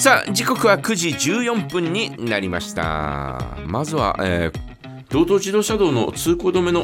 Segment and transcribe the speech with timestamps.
[0.00, 3.58] さあ時刻は9時14分になりました。
[3.66, 4.70] まずは、えー
[5.10, 6.82] 道東自動車道の通行止めの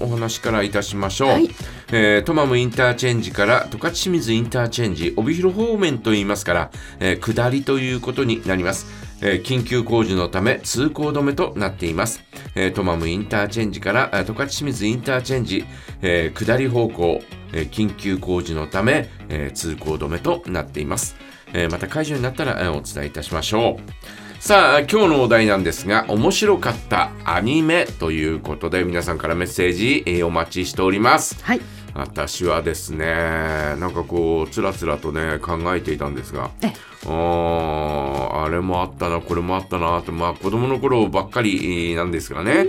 [0.00, 1.50] おお話からいたしましょう、はい。
[1.92, 6.70] えートマムインターチェンジから十勝清水インターチェンジ帯広方面といいますから、
[7.00, 8.86] えー下りということになります、
[9.20, 12.22] えー緊急工事のため通行止めとなっています、
[12.54, 15.64] えートマムインターチェンジから十勝清水インターチェンジ、
[16.02, 17.20] えー下り方向、
[17.52, 21.16] え緊急工事のため、え通行止めとなっています、
[21.52, 24.18] えまた解除になったら、えお伝えいたしましょう。
[24.40, 31.42] さあ今日のお題なんですが面白かったアニメということで皆さんからメッセージ、えお待ちしております。
[31.42, 31.60] はい。
[31.94, 36.72] 私はですねなんかこうつらつらとね考えていたんですがえ
[37.06, 42.66] あーあれもあったなこれもあったなとまあ子供の頃ばっかりなんですがね、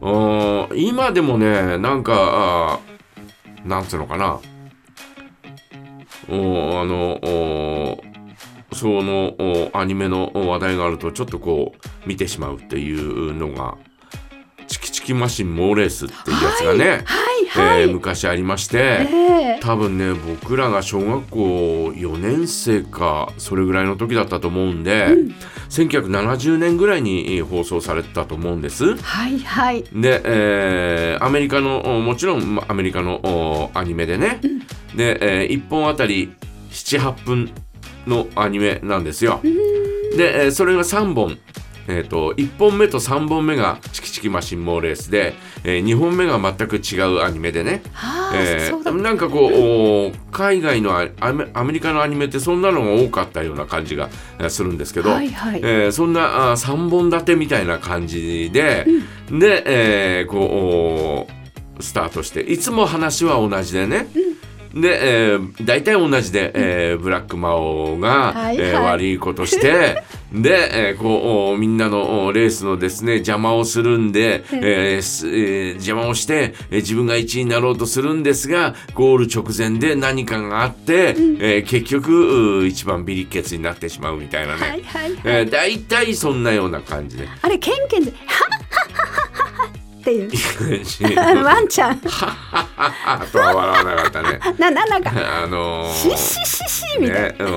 [0.00, 2.80] うん、今でもねなんか
[3.64, 4.40] なんつうのかな。
[6.28, 8.00] おあのお
[8.74, 13.76] そのおアニメのお話題があるとちょっとこう見てしまうっていうのが
[14.66, 16.96] チキチキマシンモーレースっていうやつがね、はい。
[16.96, 17.04] はい。
[17.58, 19.06] えー昔ありまして、え
[19.56, 21.38] え多分ね僕らが小学校
[21.94, 25.08] 4年生かそれぐらいの時だったと思うんで、
[25.68, 28.96] 1970年ぐらいにえー放送されてたと思うんです。
[28.96, 29.82] はいはい。
[29.92, 34.40] で、えーアメリカのおもちろんまアメリカのおアニメでね、
[34.96, 36.32] で、え1本あたり
[36.70, 37.50] 78分
[38.06, 39.40] のアニメなんですよ。
[40.16, 41.38] で、えーそれが3本。
[41.88, 49.02] えー、と1本目と3本目がチキチキマシンモーレースで、え2本目が全く違うアニメでね、はあ、えー。
[49.02, 55.60] なんかこう、お海外のアアメアメリカのアニメってそんなのが多かったような感じがえーするんですけど、はいはい。
[55.62, 58.86] えーそんなあ3本立てみたいな感じで、
[59.30, 61.42] で、えーこうお
[61.80, 64.06] スタートしていつも話は同じでね、
[64.74, 85.12] で、えー大体同じで、えーブラック魔王が、はいえーはい悪いことして で、えーこうおみんなのおレースのですね邪魔をするんで、えーすえー邪魔をして、えー自分が1位になろうとするんですがゴール直前で何かがあって、えー結局う一番ビリッケツになってしまうみたいなね、はいはいはい。
[85.24, 87.28] えー、大体そんなような感じで。
[87.40, 88.12] あれケンケンで
[90.02, 91.16] っていう。
[91.16, 91.98] は ワンちゃん。
[92.00, 92.08] と
[93.38, 94.40] は笑わなかったね。
[94.58, 95.12] なななんか
[95.44, 97.48] あのー、シッシッシッシみたいね、うん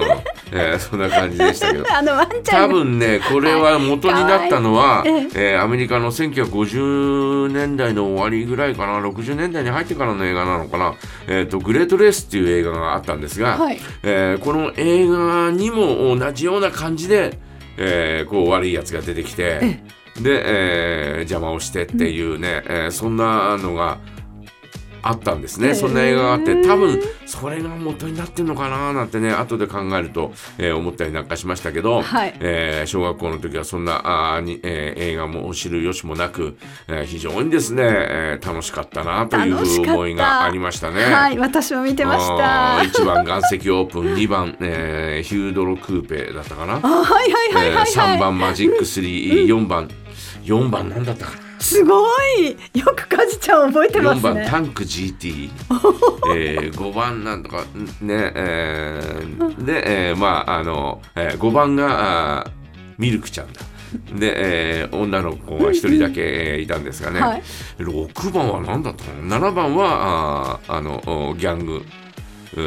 [0.52, 1.84] えーそんな感じでしたけど。
[1.84, 1.98] な。
[1.98, 2.68] あのワンちゃんが。
[2.68, 10.94] 多分ねこれは元になったのは、かわいいえーアメリカの1950年代の終わりぐらいかな60年代に入ってからの映画なのかな
[11.28, 17.40] 「えー、とグレートレース」っていう映画があったんですが、はいえーこの映画にも同じような感じで、
[17.78, 19.80] えーこう悪いやつが出てきて
[20.22, 24.00] で、えー邪魔をしてっていうね、えーそんなのが
[25.08, 32.36] あったんですね、そんな映画があって多分それが元になってるのかななんてね後で考えると、えー思ったりなんかしましたけど、はい。
[32.40, 34.02] えー小学校の時はそんな
[34.36, 36.58] あーに、えー映画も知る由もなく、
[36.88, 41.04] えー非常にですね、えー楽しかったなという思いがありましたね。
[41.04, 42.80] はい、私も見てました。
[42.80, 47.86] あー1番岩石オープン 2番、えーヒュードロクーペだったかな、あ、はいはいはいはい、はい。
[47.86, 49.88] 3番マジック34番
[50.44, 52.06] 4番なんだったかなすご
[52.40, 52.52] い。
[52.80, 54.42] よくカジちゃん覚えてま4すね。
[54.42, 55.50] 番タンク GT、
[56.36, 57.58] えー、5番なんとか
[58.02, 62.52] ねえーで、えーまああの、えー、5番があー
[62.98, 63.62] ミルクちゃんだ。
[64.18, 64.34] で、
[64.82, 67.44] えー女の子が一人だけ、えーいたんですがね、はい。
[67.80, 71.84] 6番は何だったかな？7番はあーあのおギャング
[72.56, 72.62] ギ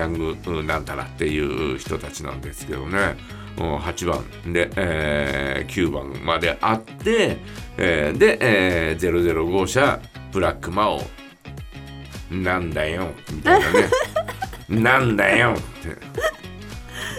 [0.00, 1.38] ャングうんなんたらってい
[1.74, 3.16] う人たちなんですけどね。
[3.58, 4.06] うん8
[4.44, 7.38] 番で、えー9番まであって、
[7.76, 10.00] えーで、えー005社
[10.32, 11.02] ブラック魔王
[12.30, 13.88] なんだよみたいなね。
[14.68, 15.96] なんだよって。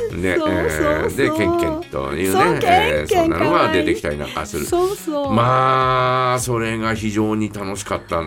[0.10, 4.66] で、そうそうえーでそうケンケンというそうね、えーそんなのが出てきたりなんかする。
[4.66, 5.34] そうそう。
[5.34, 8.22] まあそれが非常に楽しかった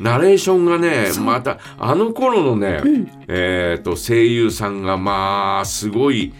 [0.00, 2.80] ナレーションがねまたあの頃のね、
[3.28, 6.34] えー、と声優さんがまあすごい、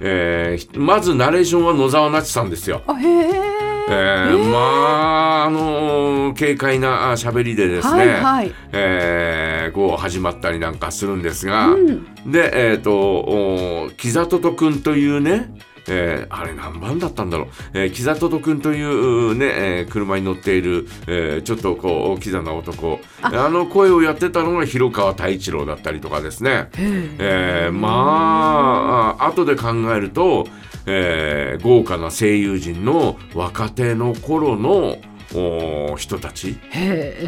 [0.00, 2.82] えーまずナレーションは野沢那智さんですよ。
[2.86, 3.65] あ、へえ。
[3.88, 8.52] えーまああの軽快なあ喋りでですね、はいはい。
[8.72, 12.04] えーこう始まったりなんかするんですが、うん。
[12.30, 15.52] でえっ、とお木里とくんというね
[15.88, 22.98] えーあれ何番だったんだろう、えー、木里とくんというね、えー車に乗っている、えーちょっとこうキザな男。
[23.22, 23.48] あ。
[23.48, 30.46] の声をやってたのが広川太一郎だったりとかですね、えーまああ後で考えると、
[30.86, 34.98] えー豪華な声優陣の若手の頃の
[35.34, 36.56] お人たち。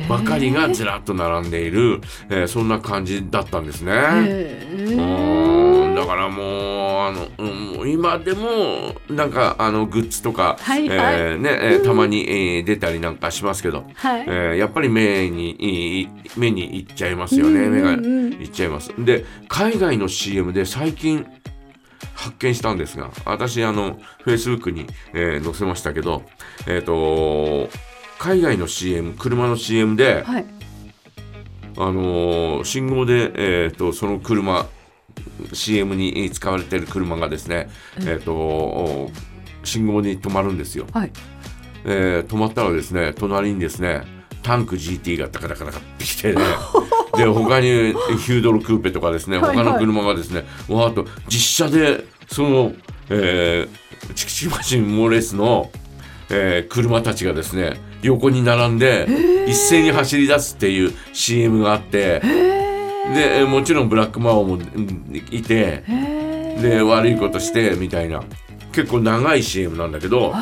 [0.09, 2.01] ばかりがずらっと並んでいる、
[2.31, 3.93] えーそんな感じだったんですね。
[5.97, 6.47] だからもう
[7.09, 7.29] あの、
[7.83, 10.99] うん今でもなんかあのグッズとか、はいはい。
[10.99, 14.23] えーねえーたまに、えー出たりなんかしますけど、はい。
[14.23, 18.33] えーやっぱり目に目にいっちゃいますよね、うん目がうんうん。
[18.35, 18.93] いっちゃいます。
[18.99, 21.27] で海外の CM で最近
[22.15, 26.23] 発見したんですが私あの Facebook に、えー載せましたけど
[26.67, 27.69] えっ、と
[28.19, 30.47] 海外の CM 車の CM で、はい。
[31.77, 34.67] あのー信号で、えー、とその車
[35.53, 37.69] CM に使われている車がですね、
[38.01, 39.11] えー、と
[39.63, 41.13] 信号に止まるんですよ、はい。
[41.85, 44.03] えー止まったらですね隣にですね
[44.43, 46.43] タンク GT がタカタカタカってきてね
[47.19, 49.65] で他にヒュードルクーペとかですねはいはい。
[49.67, 52.73] 他の車がですねわーっと実車でその、
[53.11, 55.71] えー、チキチキマシンモーレースの、
[56.31, 59.07] えー車たちがですね横に並んで
[59.47, 65.85] 一斉に走り出すっていう CM があってでえーもちろんブラックマオもうんいて
[66.61, 68.23] で悪いことしてみたいな。
[68.71, 70.33] 結構長い CM なんだけど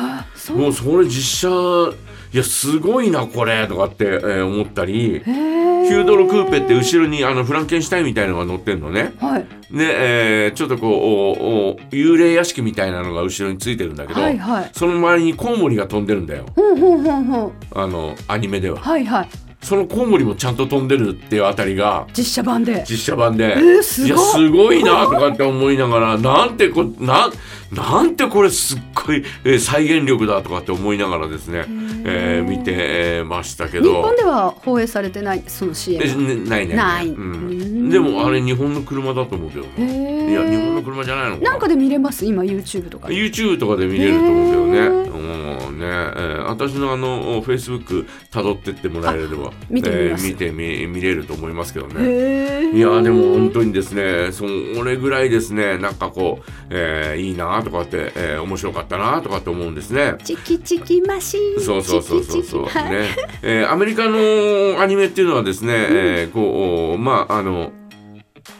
[0.53, 1.97] もうそれ実写
[2.33, 5.23] いやすごいなこれとかって、えー思ったり
[5.83, 9.13] へヒえュードロクーペって後ろにあのフランケンシュタインみたいなのが乗ってんのね。
[9.19, 9.45] はい。
[9.71, 14.69] で、えーちょっとこうおお幽霊屋敷みたいなのが後ろについてるんだけど、はいはい。
[14.73, 16.45] その周りにコウモリが飛んでるんだよ。
[16.55, 17.53] ほんほんほんほん。
[17.75, 18.79] あのアニメでは。
[18.79, 19.29] はいはい
[19.61, 22.85] そのコウモリもちゃんと飛んでるっていうあたりが実写版で。
[22.87, 27.31] 実写版で、えーすごいいやすごいなとかって思いながらなんてこなん
[27.73, 31.65] なんてこれすっごい、えー再現力だとかって思いながらですね、
[32.05, 37.07] えー見て、えーましたけ日ど本では放映されてないその CM ないねない。
[37.09, 37.33] うん。
[37.33, 37.89] うん。
[37.89, 41.43] でもあれ日本の車だと思うけどいや日本の車じゃないのか。
[41.43, 42.25] なんかで見れます？
[42.25, 43.15] 今 YouTube とかで。
[43.15, 45.07] YouTube とかで見れると思うけどね。
[45.87, 52.71] ね、えー私のあの Facebook 辿ってってもらえれば見てみえー見てみ見れると思いますけどね。
[52.73, 54.45] いやでも本当にですねそ
[54.83, 60.15] れぐらいですねなんかこう、えーいいなとかって、えー面白かったなとかって思うんですね。
[60.23, 61.59] チキチキマシン。
[61.61, 62.63] そうそうそうそうそう。
[62.65, 63.09] ね、
[63.41, 67.71] えーアメリカのアニメっていうのはですね、えーこうまああの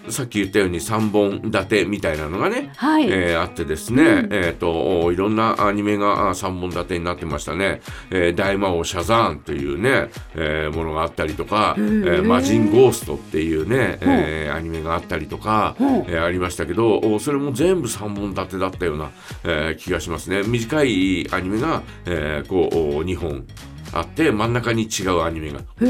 [0.09, 4.30] さっき言ったように3本立てみたいなのがね、はい、えーあってですね、うん。
[4.33, 7.81] えっ、とおいろんなアニメがあ3本立てになってましたね
[8.12, 12.21] 「えー大魔王シャザーン」というね、えーものがあったりとか「えへー。
[12.21, 19.09] ーマジンゴースト」っていうね、えーアニメがあったりとか、えーありましたけどおそれも全部3本立てだったような、
[19.44, 20.44] えー気がしますね。
[20.44, 23.45] 短いアニメが、えーこうお2本
[23.93, 25.87] あって真ん中に違うアニメが、へええ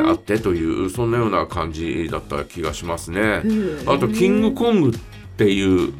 [0.00, 3.20] ーあってというそんなような感じだった気がしますね。
[3.20, 3.92] ー。
[3.92, 5.00] あと「キングコング」っ
[5.36, 5.92] ていう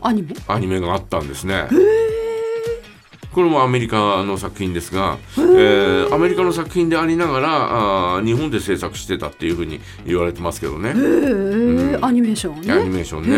[0.00, 0.34] アニメ？
[0.46, 1.68] アニメがあったんですね。
[3.30, 10.88] これもアメリカの作品ですが、えーアメリカの作品でありながらあー日本で制作してたっていうふうに言われてますけどね。
[10.88, 10.92] へ。
[10.92, 12.72] え、アニメーションね。
[12.72, 13.36] アニメーションへね、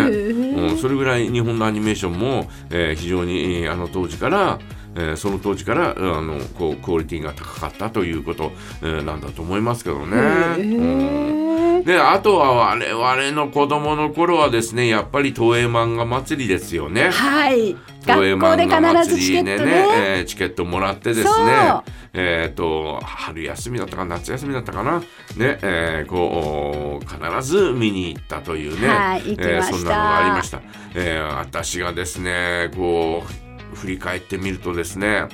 [0.57, 0.71] ー。
[0.71, 4.59] うん、それぐらい日本のアニメーションも、えー非常にえーあの当時から、
[4.97, 8.53] えーその当時からうんあのこうクオリティが高かったということ、
[8.83, 11.41] えーなんだと思いますけどね。
[11.85, 17.11] であとは我々の子供の頃はですねやっぱり東映漫画祭りですよね。
[17.11, 17.77] はい。
[18.03, 19.87] 東映学校で漫画必ずチケ祭りでットね。
[20.19, 21.81] えーチケットもらってですね。
[22.13, 24.99] えっ、と春休みだったか夏休みだったかな。
[24.99, 30.61] ね、えーこう必ず見に行ったというね、はいえーそんなのがありました、
[30.95, 35.29] えー私がですねこう振り返ってみるとですね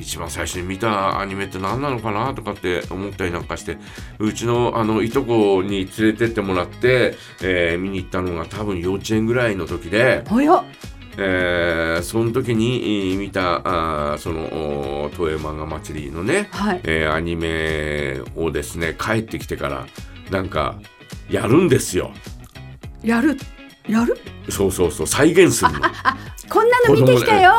[0.00, 3.78] 一番最初に見たアニメって何なのかなとかって思ったりなんかして
[4.18, 10.24] うちのあのいとこに連れてってもらって、えー見に行ったのが多分幼稚園ぐらいの時で、
[11.18, 13.56] えーその時にえー見た
[14.12, 16.80] あーそのお東映漫画祭りのね、はい。
[16.84, 19.86] えーアニメをですね帰ってきてから
[20.30, 20.80] なんか
[21.30, 22.10] やるんですよ。
[23.04, 23.36] やる
[23.86, 24.16] やる？
[24.48, 25.78] そうそうそう再現するの
[26.88, 27.52] の見てきたよ。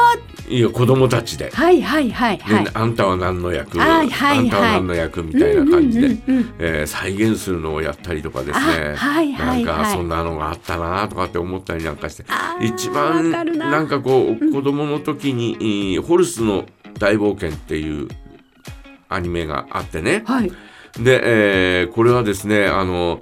[0.50, 1.50] いや子供たちで。
[1.52, 2.68] はいはいはいではい。
[2.74, 4.38] あんたは何の役、はいはいはい。
[4.40, 6.54] あんたは何の役みたいな感じで、うんうんうんうん。
[6.60, 8.66] えー再現するのをやったりとかですね。
[8.94, 12.26] あはいはいなんはいかそんなのがあったなとかって思ったりなんかして。
[12.62, 13.44] 一番な。
[13.44, 16.66] なんかこう子供の時に、えーホルスの
[17.00, 18.08] 大冒険」っていう
[19.10, 20.24] アニメがあってね。
[20.26, 20.52] はい。
[21.00, 23.20] で、えーこれはですねあの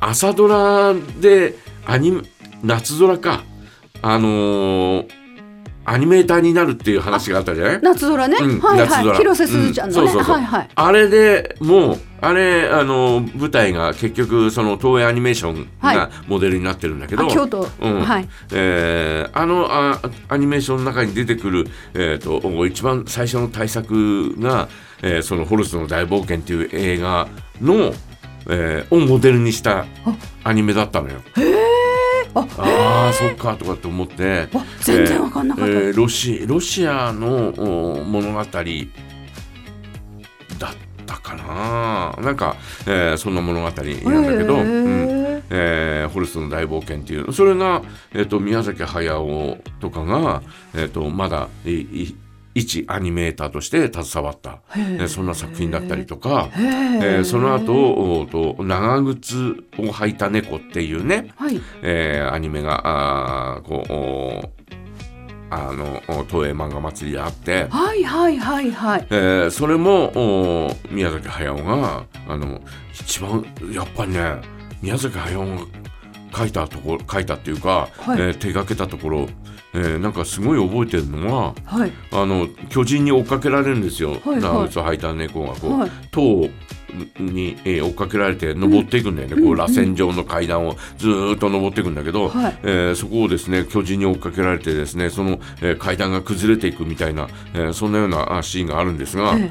[0.00, 1.54] 朝ドラで
[1.86, 2.22] アニメ
[2.64, 3.42] 夏空か。
[4.02, 5.25] あのー
[5.88, 7.78] アニメーターになるっていう話があったじゃない？
[7.80, 9.16] 夏空ね、うんはいはい。
[9.16, 10.68] 広瀬すずちゃんのね、はいはい。
[10.74, 15.96] あれでもうあれあの舞台が結局その東映アニメーションはい。
[15.96, 18.00] がモデルになってるんだけど、あ京都、うん。
[18.02, 18.28] はい。
[18.52, 24.68] えーあのあアニメーションの中に出てくる、えー、と一番最初の大作が、
[25.02, 27.28] えーその「ホルスの大冒険」っていう映画
[27.60, 27.92] の、
[28.48, 29.86] えーをモデルにした
[30.42, 31.20] アニメだったのよ。
[31.36, 31.40] あ
[32.40, 38.60] ああそっかとかって思ってわ全然わかんなかった、えーロシロシアのお物語だ
[40.68, 40.74] っ
[41.06, 42.14] たかな。
[42.22, 43.94] なんか、えーそんな物語なんだけ
[44.44, 44.60] ど、うん。
[44.62, 47.32] へえーホルスの大冒険っていう。
[47.32, 50.42] それが、えー、と宮崎駿とかが、
[50.74, 52.16] えー、とまだいい
[52.56, 55.08] 一アニメーターとして携わった、えー。
[55.08, 57.72] そんな作品だったりとか、えーその後
[58.22, 59.36] おと長靴
[59.78, 61.60] を履いた猫っていうね、はい。
[61.82, 62.80] えーアニメが
[63.56, 64.50] あーこうお
[65.50, 69.06] あのお東映漫画祭りであって、はいはいはいはい。
[69.10, 72.62] えーそれもお宮崎駿があの
[72.94, 74.40] 一番やっぱりね
[74.80, 75.66] 宮崎駿が
[76.36, 78.20] 書いたところ書いたっていうか、はい。
[78.20, 79.28] えー手がけたところ、
[79.74, 81.92] えーなんかすごい覚えてるのははい。
[82.12, 85.90] あの巨人に追っかけられるんですよ、はい長靴を履いた猫がこう、はい。
[86.10, 86.48] 塔
[87.18, 92.58] に、えー追っかけられて登っていくんだよね、こう螺旋状の階段をずーっと登っていくんだけど、はい。
[92.62, 99.50] えーそこをですね巨人に追っかけられてですねその、えー階段が崩れていくみたいな、えーそんなようなあシーンがあるんですが、え。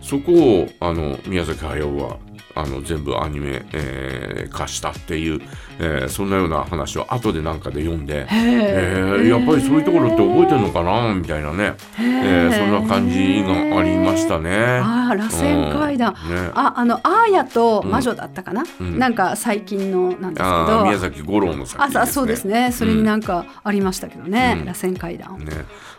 [0.00, 2.16] そこをあの宮崎駿は
[2.54, 5.40] あの全部アニメ、えー化したっていう、
[5.78, 14.50] えーそんなような話を後でなんかで読んで、えーやっぱりそういうところって覚えてるのかなみたいなね、えーそんな感じがありましたね。
[14.54, 16.50] ああ螺旋階段、うんね。
[16.54, 18.98] ああのアーヤと魔女だったかな、うん。
[18.98, 22.00] なんか最近のなんですけど宮崎五郎の作品ね。
[22.00, 22.72] あそうですね。
[22.72, 24.66] それになんかありましたけどね、うん。
[24.66, 25.46] 螺旋階段、ね。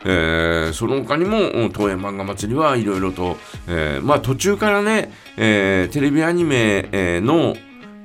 [0.05, 7.55] えーその他にもうん東映漫画祭りはいろいろと、えーまあ、途中からね、えーテレビアニメえーの、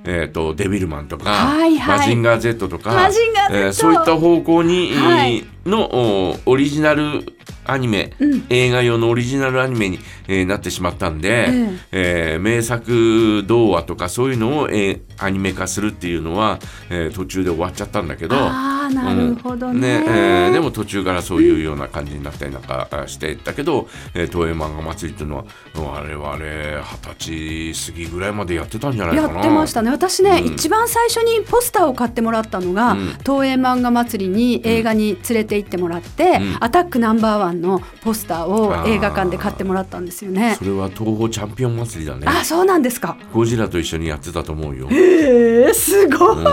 [0.05, 1.99] えー、とデビルマンとか、はいはい。
[1.99, 5.45] マジンガー Z とかマジンガー Z えーそういった方向に、はい。
[5.67, 7.25] のおオリジナル
[7.65, 8.47] アニメ、うん。
[8.49, 12.37] 映画用のオリジナルアニメに、えーなってしまったんで、ええ。
[12.39, 16.59] ー名作童話とかそういうのを、えーアニメ化するっていうのは、
[16.91, 18.37] えー途中で終わっちゃったんだけど。
[18.37, 29.35] ああなるほどね,、えーでも途中からそういうような感じになったりなんかあしてたけど、えー東映漫画祭りっていうのは我々二十歳過ぎぐらいまでやってたんじゃないかな。
[29.35, 29.91] やってましたね。
[29.91, 30.55] 私ね、うん。
[30.55, 33.07] 一番最初にポスターを買ってもらったのが、うん。
[33.27, 36.57] 東映漫画祭りに映画に連れて行ってもらって、うん。
[36.61, 40.57] アタックナンバーワンのポスターを映画館で買ってもらったんですよね。
[40.59, 42.27] それは東宝チャンピオン祭りだね。
[42.27, 43.17] あそうなんですか。
[43.33, 44.89] ゴジラと一緒にやってたと思うよ。
[44.91, 46.45] へえすごい、うん。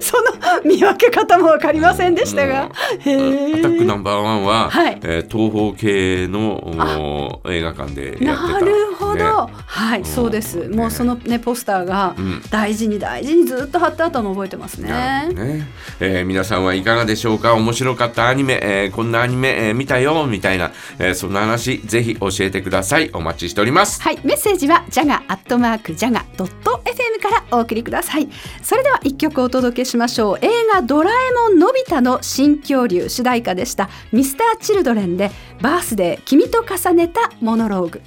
[0.00, 2.70] その見分け方も分かりませんでしたが、
[3.00, 5.00] へえアタックナンバーワンは、はい。
[5.02, 8.60] えー東宝系のお映画館でやってた。
[8.60, 9.22] なるほど、ね。
[9.66, 10.04] はい、うん。
[10.06, 10.68] そうです。
[10.68, 10.76] ね。
[10.76, 12.42] もうそのねポスターがうん。
[12.50, 14.88] 大事に大事にずっと貼ってあったのを覚えてますね。
[15.32, 15.68] ね。
[16.00, 17.54] えー皆さんはいかがでしょうか？
[17.54, 28.28] 面白かったアニメ、えーこんなアニメ、えー見たよみたいな、えーそんな話ぜひ教えてくださいお待ちしておりますはい、メッセージはジャガアットマークジャガドット FM からお送りください。
[28.62, 30.38] それでは一曲お届けしましょう。
[30.40, 33.88] 映画ドラえもんのび太の新恐竜主題歌でした。
[34.12, 38.02] ミスターチルドレンでバースデー君と重ねたモノローグ。